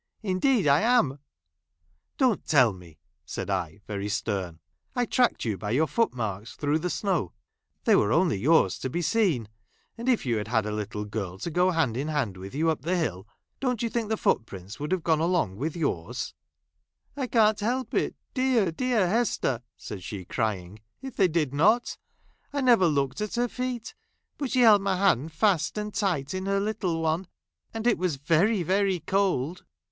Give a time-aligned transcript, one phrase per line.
[0.23, 1.19] Indeed I am.""
[2.17, 4.59] Don't teU me!" said I, very stern."
[4.95, 7.33] I tracked you by your foot mai'ks through the snow;
[7.83, 9.47] there were only yours to be seen:
[9.99, 12.71] and if you had had a little girl to go hand in' hand with you
[12.71, 13.27] up the hill,
[13.59, 16.33] don't you think the foot prints would have gone along with yours
[17.15, 21.95] ]""I can't help it, dear, dear Hester," said she, crying," if they did not;
[22.51, 23.93] I never looked at her feet,
[24.39, 27.27] but she held ray hand fast and tight in her little one,
[27.71, 29.63] and it was very, very cold.